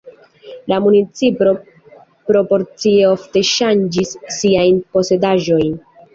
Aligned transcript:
La 0.71 0.77
municipo 0.85 1.53
proporcie 2.31 3.05
ofte 3.11 3.45
ŝanĝis 3.51 4.17
siajn 4.39 4.83
posedaĵojn. 4.99 5.71